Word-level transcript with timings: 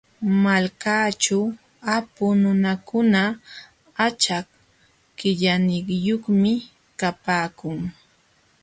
Malkaaćhu 0.43 1.39
apu 1.95 2.25
nunakuna 2.41 3.21
achak 4.05 4.47
qillaniyuqmi 5.17 6.53
kapaakun. 6.99 7.79